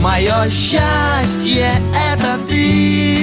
[0.00, 1.70] мое счастье
[2.12, 3.21] это ты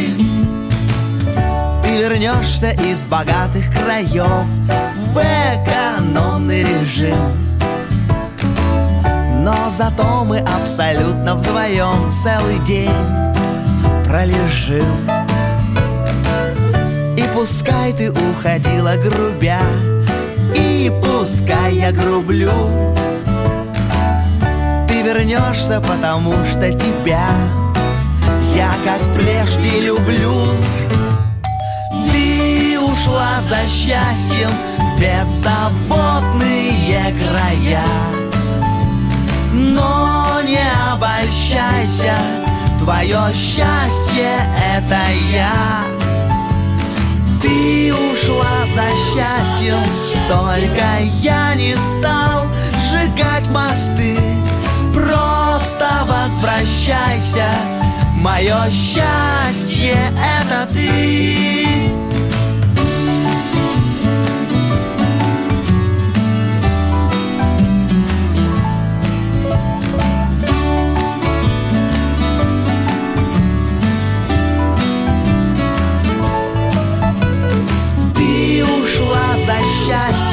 [2.19, 4.45] вернешься из богатых краев
[5.13, 5.21] в
[5.53, 7.15] экономный режим.
[9.41, 12.91] Но зато мы абсолютно вдвоем целый день
[14.03, 15.09] пролежим.
[17.15, 19.61] И пускай ты уходила грубя,
[20.53, 22.51] и пускай я грублю,
[24.89, 27.29] ты вернешься, потому что тебя
[28.53, 30.33] я как прежде люблю.
[32.99, 36.35] Ушла за счастьем в беззаботные
[37.17, 37.85] края.
[39.53, 40.59] Но не
[40.91, 42.17] обольщайся,
[42.77, 44.31] твое счастье
[44.75, 44.99] это
[45.31, 45.85] я.
[47.41, 49.81] Ты ушла за счастьем,
[50.27, 52.47] только я не стал
[52.83, 54.17] сжигать мосты.
[56.05, 57.45] Возвращайся
[58.15, 62.08] Мое счастье это Ты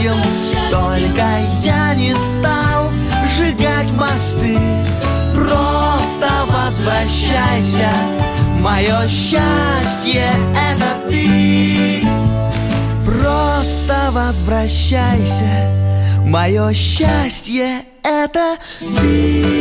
[0.06, 0.22] счастьем,
[0.70, 1.24] только
[1.62, 2.90] я не стал
[3.34, 4.58] сжигать мосты.
[5.34, 7.90] Просто возвращайся,
[8.60, 10.28] мое счастье
[10.72, 12.02] это ты.
[13.04, 15.70] Просто возвращайся,
[16.24, 19.56] мое счастье это ты.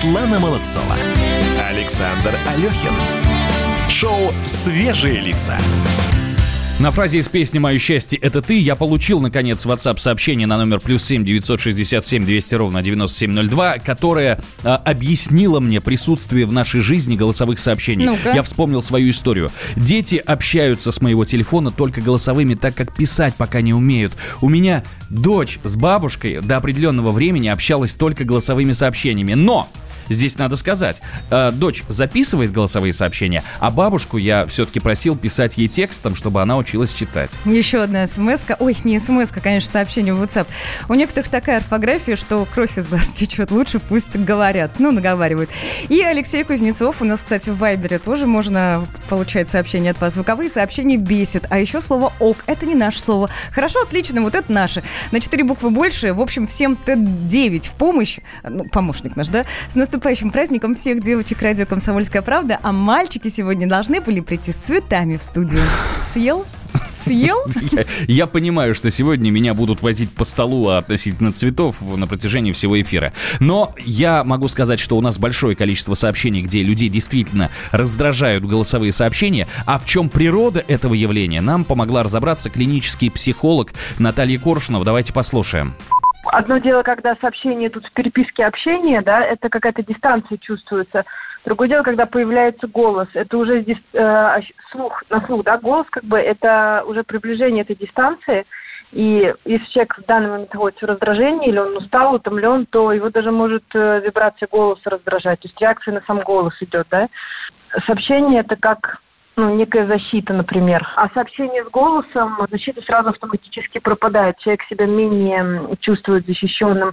[0.00, 0.94] Светлана Молодцова.
[1.68, 2.92] Александр Алехин.
[3.90, 5.58] Шоу «Свежие лица».
[6.78, 10.78] На фразе из песни «Мое счастье– это ты» я получил, наконец, WhatsApp сообщение на номер
[10.78, 17.58] плюс 7 967 200 ровно 9702, которое а, объяснило мне присутствие в нашей жизни голосовых
[17.58, 18.06] сообщений.
[18.06, 18.30] Ну-ка.
[18.32, 19.50] Я вспомнил свою историю.
[19.74, 24.12] Дети общаются с моего телефона только голосовыми, так как писать пока не умеют.
[24.40, 29.34] У меня дочь с бабушкой до определенного времени общалась только голосовыми сообщениями.
[29.34, 29.68] Но
[30.08, 35.68] Здесь надо сказать, э, дочь записывает голосовые сообщения, а бабушку я все-таки просил писать ей
[35.68, 37.38] текстом, чтобы она училась читать.
[37.44, 38.56] Еще одна смс -ка.
[38.58, 40.46] Ой, не смс конечно, сообщение в WhatsApp.
[40.88, 43.50] У некоторых такая орфография, что кровь из глаз течет.
[43.50, 44.72] Лучше пусть говорят.
[44.78, 45.50] Ну, наговаривают.
[45.88, 47.00] И Алексей Кузнецов.
[47.00, 50.14] У нас, кстати, в Вайбере тоже можно получать сообщения от вас.
[50.14, 51.46] Звуковые сообщения бесит.
[51.50, 53.30] А еще слово «ок»— это не наше слово.
[53.52, 54.82] Хорошо, отлично, вот это наше.
[55.12, 56.12] На четыре буквы больше.
[56.12, 58.18] В общем, всем Т9 в помощь.
[58.42, 59.44] Ну, помощник наш, да?
[59.68, 62.60] С наступающим праздником всех девочек радио «Комсомольская правда».
[62.62, 65.60] А мальчики сегодня должны были прийти с цветами в студию.
[66.02, 66.46] Съел?
[66.94, 67.38] Съел?
[67.72, 72.80] Я, я понимаю, что сегодня меня будут возить по столу относительно цветов на протяжении всего
[72.80, 73.12] эфира.
[73.40, 78.92] Но я могу сказать, что у нас большое количество сообщений, где людей действительно раздражают голосовые
[78.92, 79.48] сообщения.
[79.66, 84.84] А в чем природа этого явления, нам помогла разобраться клинический психолог Наталья Коршунова.
[84.84, 85.74] Давайте послушаем.
[86.30, 91.04] Одно дело, когда сообщение тут в переписке общения, да, это какая-то дистанция чувствуется.
[91.44, 96.04] Другое дело, когда появляется голос, это уже здесь э, слух, на слух, да, голос как
[96.04, 98.44] бы это уже приближение этой дистанции.
[98.92, 103.10] И если человек в данный момент находится в раздражении, или он устал, утомлен, то его
[103.10, 105.40] даже может э, вибрация голоса раздражать.
[105.40, 107.08] То есть реакция на сам голос идет, да.
[107.86, 108.98] Сообщение это как
[109.38, 110.86] ну, некая защита, например.
[110.96, 114.36] А сообщение с голосом, защита сразу автоматически пропадает.
[114.38, 116.92] Человек себя менее чувствует защищенным.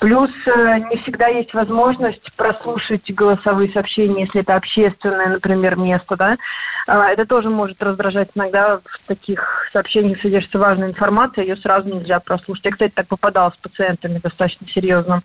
[0.00, 6.36] Плюс э, не всегда есть возможность прослушать голосовые сообщения, если это общественное, например, место, да.
[6.88, 12.18] А, Это тоже может раздражать иногда в таких сообщениях содержится важная информация, ее сразу нельзя
[12.18, 12.64] прослушать.
[12.64, 15.22] Я, кстати, так попадала с пациентами достаточно серьезно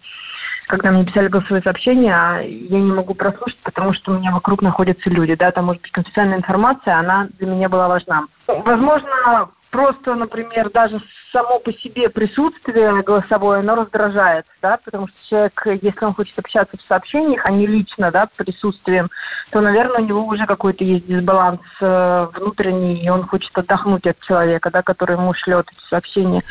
[0.69, 4.61] когда мне писали голосовые сообщения, а я не могу прослушать, потому что у меня вокруг
[4.61, 8.27] находятся люди, да, там может быть конфиденциальная информация, она для меня была важна.
[8.47, 11.01] Возможно, просто, например, даже
[11.31, 16.77] само по себе присутствие голосовое, оно раздражает, да, потому что человек, если он хочет общаться
[16.77, 19.09] в сообщениях, а не лично, да, присутствием,
[19.51, 24.19] то, наверное, у него уже какой-то есть дисбаланс э, внутренний, и он хочет отдохнуть от
[24.19, 26.43] человека, да, который ему шлет эти сообщения.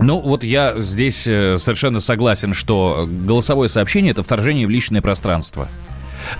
[0.00, 5.68] Ну, вот я здесь э, совершенно согласен, что голосовое сообщение– это вторжение в личное пространство.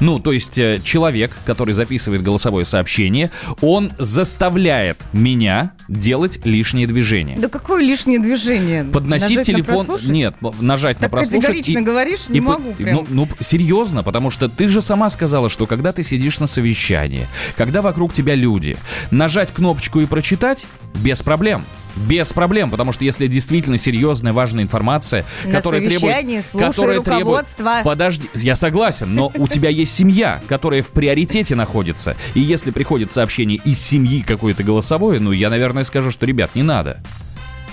[0.00, 7.36] Ну, то есть э, человек, который записывает голосовое сообщение, он заставляет меня делать лишние движения.
[7.38, 8.84] Да какое лишнее движение?
[8.84, 10.08] Подносить Нажать на телефон, прослушать?
[10.08, 11.40] нет, нажать Так на прослушать.
[11.46, 12.96] категорично говоришь, не по- могу прям.
[12.96, 17.26] Ну, ну, серьезно, потому что ты же сама сказала, что когда ты сидишь на совещании,
[17.56, 18.76] когда вокруг тебя люди,
[19.10, 20.66] нажать кнопочку и прочитать
[20.96, 21.64] без проблем.
[21.96, 26.44] Без проблем, потому что если действительно серьезная, важная информация, На которая требует...
[26.44, 27.56] слушай которая требует-.
[27.84, 32.16] Подожди, я согласен, но у тебя есть семья, которая в приоритете находится.
[32.34, 36.62] И если приходит сообщение из семьи какое-то голосовое, ну, я, наверное, скажу, что, ребят, не
[36.62, 36.98] надо.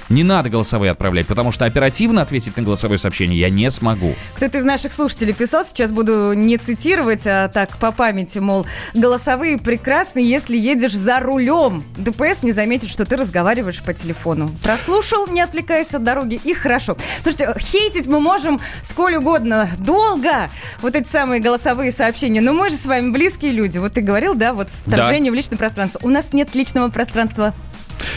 [0.10, 4.16] Не надо голосовые отправлять, потому что оперативно ответить на голосовое сообщение я не смогу.
[4.36, 9.58] Кто-то из наших слушателей писал, сейчас буду не цитировать, а так по памяти, мол, голосовые
[9.58, 11.86] прекрасны, если едешь за рулем.
[11.98, 14.50] ДПС не заметит, что ты разговариваешь по телефону.
[14.62, 16.98] Прослушал, не отвлекаясь от дороги, и хорошо.
[17.22, 20.50] Слушайте, хейтить мы можем сколь угодно, долго,
[20.82, 23.78] вот эти самые голосовые сообщения, но мы же с вами близкие люди.
[23.78, 26.00] Вот ты говорил, да, вот вторжение в личное пространство.
[26.04, 27.54] У нас нет личного пространства.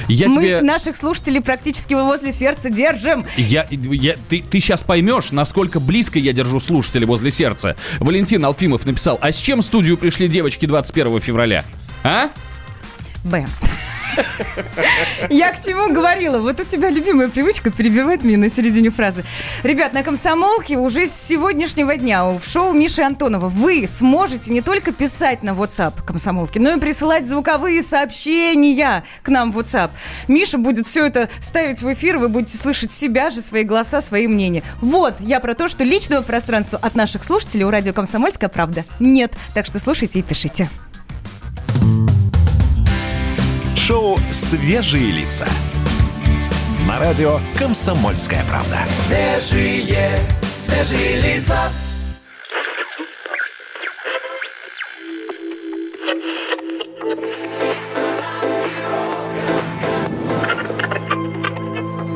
[0.08, 0.62] Я мы тебе...
[0.62, 3.24] наших слушателей практически возле сердца держим.
[3.36, 7.76] Я, я, ты, ты сейчас поймешь, насколько близко я держу слушателя возле сердца.
[7.98, 11.64] Валентин Алфимов написал, а с чем в студию пришли девочки 21 февраля?
[12.02, 12.28] А?
[13.24, 13.46] Б.
[15.30, 16.38] Я к чему говорила?
[16.38, 19.24] Вот у тебя любимая привычка перебивать меня на середине фразы.
[19.62, 24.92] Ребят, на комсомолке уже с сегодняшнего дня в шоу Миши Антонова вы сможете не только
[24.92, 29.90] писать на WhatsApp комсомолки, но и присылать звуковые сообщения к нам в WhatsApp.
[30.28, 34.26] Миша будет все это ставить в эфир, вы будете слышать себя же, свои голоса, свои
[34.26, 34.62] мнения.
[34.80, 39.32] Вот, я про то, что личного пространства от наших слушателей у радио «Комсомольская правда» нет.
[39.54, 40.68] Так что слушайте и пишите.
[43.86, 45.46] Шоу «Свежие лица».
[46.88, 48.78] На радио «Комсомольская правда».
[48.88, 51.70] Свежие, свежие лица.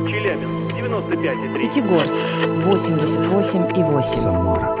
[0.09, 1.57] Челябинск, 95,3.
[1.57, 2.21] Пятигорск
[2.65, 4.03] 88 и 8.
[4.03, 4.80] Самара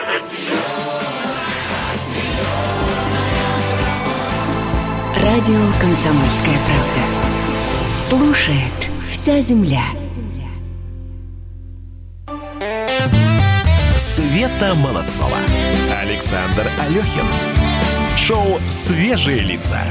[5.23, 7.95] Радио «Комсомольская правда».
[7.95, 9.83] Слушает вся земля.
[13.97, 15.37] Света Молодцова.
[16.01, 17.25] Александр Алехин.
[18.17, 19.81] Шоу «Свежие лица».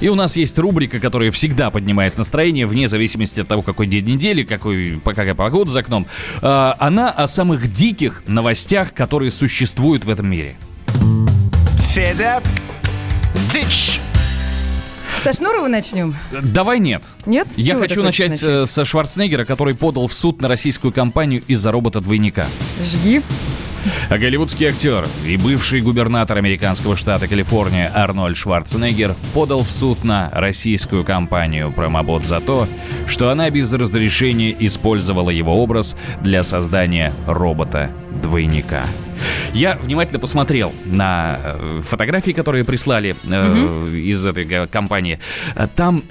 [0.00, 4.04] И у нас есть рубрика, которая всегда поднимает настроение, вне зависимости от того, какой день
[4.04, 6.06] недели, какой, какая погода за окном.
[6.42, 10.54] А, Она о самых диких новостях, которые существуют в этом мире.
[11.78, 12.40] Федя,
[13.52, 14.00] дичь.
[15.16, 16.14] Со Шнурова начнем?
[16.42, 17.02] Давай нет.
[17.24, 17.48] Нет?
[17.50, 21.42] С Я хочу хочешь начать, э, со Шварценеггера, который подал в суд на российскую компанию
[21.46, 22.46] из-за робота-двойника.
[22.84, 23.22] Жги.
[24.08, 30.30] А голливудский актер и бывший губернатор американского штата Калифорния Арнольд Шварценеггер подал в суд на
[30.32, 32.68] российскую компанию Промобот за то,
[33.06, 38.86] что она без разрешения использовала его образ для создания робота-двойника.
[39.52, 45.20] Я внимательно посмотрел на э, фотографии, которые прислали э, из этой компании.
[45.76, 46.04] Там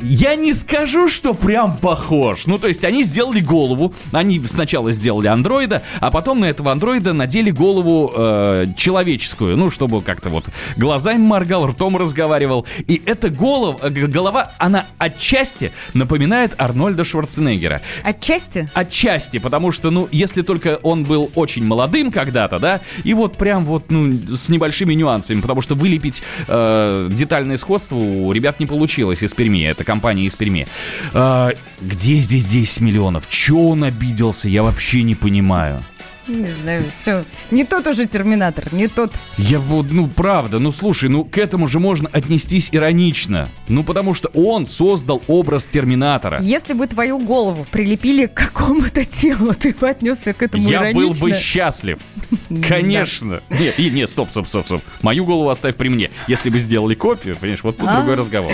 [0.00, 2.46] я не скажу, что прям похож.
[2.46, 3.94] Ну, то есть они сделали голову.
[4.12, 9.56] Они сначала сделали андроида, а потом на этого андроида надели голову э, человеческую.
[9.56, 10.46] Ну, чтобы как-то вот
[10.76, 12.66] глазами моргал, ртом разговаривал.
[12.86, 17.80] И эта голова, э, голова, она отчасти напоминает Арнольда Шварценеггера.
[18.02, 18.68] Отчасти?
[18.74, 23.64] Отчасти, потому что, ну, если только он был очень молодым когда-то, да, и вот прям
[23.64, 29.22] вот, ну, с небольшими нюансами, потому что вылепить э, детальное сходство у ребят не получилось
[29.22, 30.68] из Перми, это компания из Перми.
[31.14, 33.28] Э, где здесь 10 миллионов?
[33.28, 35.82] Че он обиделся, я вообще не понимаю.
[36.28, 37.24] Не знаю, все.
[37.50, 39.12] Не тот уже терминатор, не тот.
[39.38, 43.48] Я вот, ну, правда, ну, слушай, ну, к этому же можно отнестись иронично.
[43.68, 46.38] Ну, потому что он создал образ Терминатора.
[46.40, 51.12] Если бы твою голову прилепили к какому-то телу, ты бы отнесся к этому Я был
[51.12, 51.26] иронично.
[51.28, 51.98] бы счастлив.
[52.68, 53.42] Конечно.
[53.50, 54.82] Не, и- не, стоп, стоп, стоп, стоп.
[55.02, 56.10] Мою голову оставь при мне.
[56.28, 57.96] Если бы сделали копию, понимаешь, вот тут А.
[57.96, 58.52] другой разговор.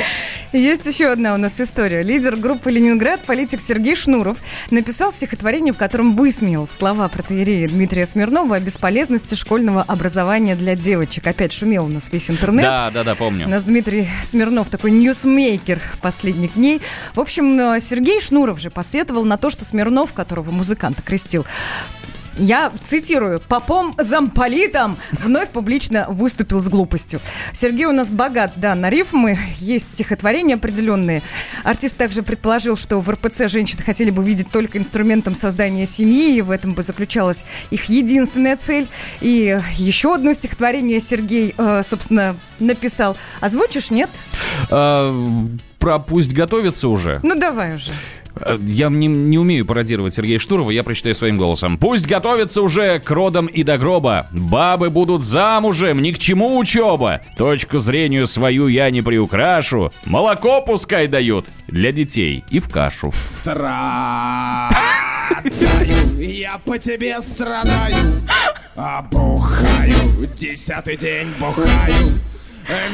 [0.52, 2.02] Есть еще одна у нас история.
[2.02, 4.38] Лидер группы «Ленинград», политик Сергей Шнуров,
[4.70, 11.26] написал стихотворение, в котором высмеял слова протоиерея Дмитрия Смирнова о бесполезности школьного образования для девочек.
[11.26, 12.64] Опять шумел у нас весь интернет.
[12.64, 13.48] Да, да, да, У помню.
[13.48, 16.80] нас Дмитрий Смирнов такой ньюсмейкер последних дней.
[17.14, 21.44] В общем, э, Сергей Шнуров же посетовал на то, что Смирнов, которого музыкант окрестил,
[22.36, 27.20] я цитирую, попом замполитом вновь публично выступил с глупостью.
[27.52, 31.22] Сергей у нас богат, да, на рифмы, есть стихотворения определенные.
[31.64, 36.42] Артист также предположил, что в РПЦ женщин хотели бы видеть только инструментом создания семьи, и
[36.42, 38.88] в этом бы заключалась их единственная цель.
[39.20, 43.16] И еще одно стихотворение Сергей, э, собственно, написал.
[43.40, 44.10] Озвучишь, нет?
[44.70, 45.14] А,
[45.78, 47.20] про пусть готовится уже.
[47.22, 47.92] Ну давай уже.
[48.40, 51.78] Э, Я не, не умею пародировать Сергея Штурова, я прочитаю своим голосом.
[51.78, 54.28] Пусть готовится уже к родам и до гроба.
[54.32, 57.20] Бабы будут замужем, ни к чему учеба.
[57.36, 59.92] Точку зрению свою я не приукрашу.
[60.04, 63.12] Молоко пускай дают для детей и в кашу.
[63.14, 64.70] Страдаю,
[66.18, 68.22] я по тебе страдаю,
[68.76, 72.20] а бухаю, десятый день бухаю.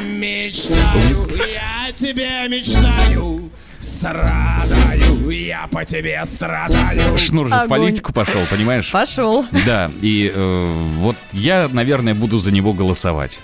[0.05, 3.49] Мечтаю, я тебе мечтаю,
[3.83, 7.17] страдаю, я по тебе страдаю.
[7.17, 7.69] Шнур же в Огонь.
[7.69, 8.91] политику пошел, понимаешь?
[8.91, 9.45] Пошел.
[9.65, 13.39] Да, и э, вот я, наверное, буду за него голосовать.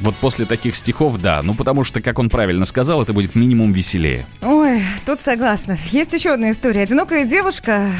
[0.00, 1.42] Вот после таких стихов, да.
[1.42, 4.26] Ну, потому что, как он правильно сказал, это будет минимум веселее.
[4.42, 5.76] Ой, тут согласна.
[5.90, 6.82] Есть еще одна история.
[6.82, 7.90] Одинокая девушка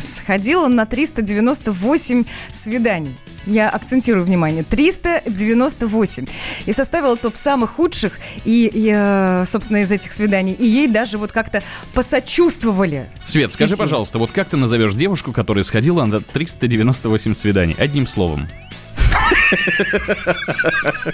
[0.00, 3.16] сходила на 398 свиданий.
[3.44, 4.62] Я акцентирую внимание.
[4.62, 6.26] 398.
[6.66, 10.52] И составила топ самых худших, и, и, э, собственно, из этих свиданий.
[10.52, 11.62] И ей даже вот как-то
[11.92, 13.10] посочувствовали.
[13.26, 17.74] Свет, скажи, пожалуйста, вот как ты назовешь девушку, которая сходила на 398 свиданий?
[17.78, 18.48] Одним словом.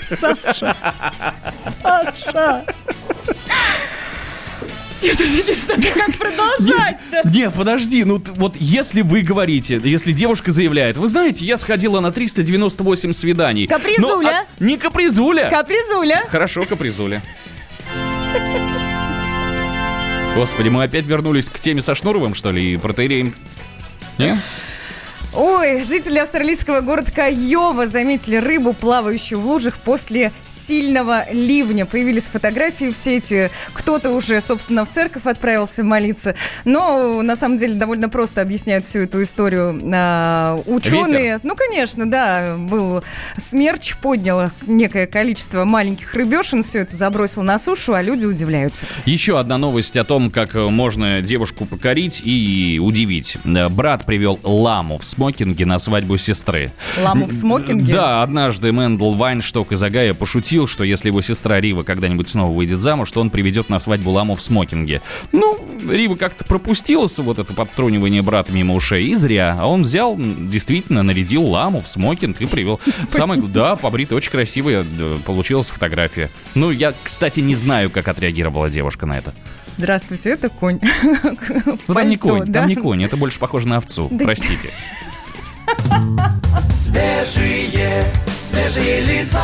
[0.03, 0.77] Саша.
[1.83, 2.65] Саша.
[5.01, 7.29] Я даже не знаю, как продолжать-то.
[7.29, 12.11] Не, подожди, ну вот если вы говорите, если девушка заявляет, вы знаете, я сходила на
[12.11, 13.67] 398 свиданий.
[13.69, 14.23] Капризуля.
[14.23, 15.51] Ну, а- не капризуля.
[15.51, 16.25] Капризуля.
[16.29, 17.23] Хорошо, капризуля.
[20.35, 23.35] Господи, мы опять вернулись к теме со Шнуровым, что ли, и протеереем?
[24.19, 24.41] Не?
[25.35, 31.85] Ой, жители австралийского города Кайова заметили рыбу, плавающую в лужах после сильного ливня.
[31.85, 33.51] Появились фотографии все эти.
[33.75, 36.35] Кто-то уже, собственно, в церковь отправился молиться.
[36.65, 41.23] Но на самом деле довольно просто объясняют всю эту историю а, ученые.
[41.23, 41.41] Ветер.
[41.43, 43.03] Ну, конечно, да, был
[43.37, 48.87] смерч, подняло некое количество маленьких рыбешин, все это забросил на сушу, а люди удивляются.
[49.05, 53.37] Еще одна новость о том, как можно девушку покорить и удивить.
[53.45, 56.71] Брат привел ламу в смокинге на свадьбу сестры.
[57.03, 57.93] Ламу в смокинге?
[57.93, 62.81] Да, однажды Мэндл Вайншток из Огайо пошутил, что если его сестра Рива когда-нибудь снова выйдет
[62.83, 65.03] замуж, то он приведет на свадьбу ламу в смокинге.
[65.33, 65.59] Ну,
[65.91, 69.57] Рива как-то пропустила вот это подтрунивание брата мимо ушей, и зря.
[69.59, 72.79] А он взял, действительно, нарядил ламу в смокинг и привел.
[73.09, 76.31] Самое, да, побритая, очень красивая э, получилась фотография.
[76.55, 79.35] Ну, я, кстати, не знаю, как отреагировала девушка на это.
[79.77, 80.81] Здравствуйте, это конь.
[81.87, 82.61] Ну, там не конь, да?
[82.61, 84.25] там не конь, это больше похоже на овцу, Да.
[84.25, 84.71] простите.
[86.73, 88.05] Свежие,
[88.41, 89.43] свежие лица.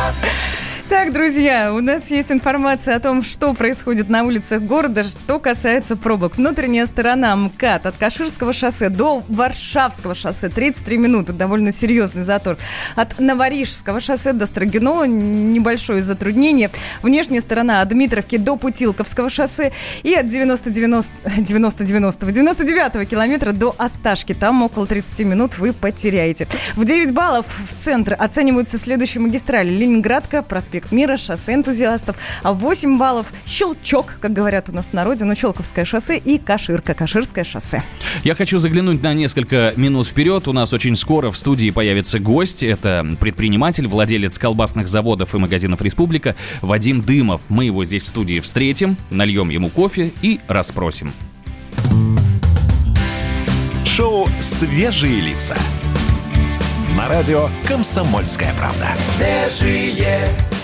[0.87, 5.95] Так, друзья, у нас есть информация о том, что происходит на улицах города, что касается
[5.95, 6.37] пробок.
[6.37, 12.57] Внутренняя сторона МКАД от Каширского шоссе до Варшавского шоссе 33 минуты, довольно серьезный затор.
[12.95, 16.69] От Новорижского шоссе до Строгино небольшое затруднение.
[17.01, 19.71] Внешняя сторона от Дмитровки до Путилковского шоссе
[20.03, 24.35] и от 90-90 90-90 99 километра до Осташки.
[24.35, 26.47] Там около 30 минут вы потеряете.
[26.75, 29.69] В 9 баллов в центр оцениваются следующие магистрали.
[29.69, 32.15] Ленинградка, проспект Мира, шоссе энтузиастов.
[32.43, 36.37] А в 8 баллов Щелчок, как говорят у нас в народе, ну, Челковское шоссе и
[36.37, 37.83] Каширка, Каширское шоссе.
[38.23, 40.47] Я хочу заглянуть на несколько минут вперед.
[40.47, 42.63] У нас очень скоро в студии появится гость.
[42.63, 47.41] Это предприниматель, владелец колбасных заводов и магазинов «Республика» Вадим Дымов.
[47.49, 51.13] Мы его здесь в студии встретим, нальем ему кофе и расспросим.
[53.85, 55.55] Шоу «Свежие лица».
[56.97, 58.87] На радио «Комсомольская правда».
[58.97, 60.27] Свежие,